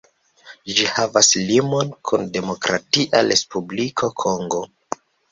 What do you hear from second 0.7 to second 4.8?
Ĝi havas limon kun Demokratia Respubliko Kongo.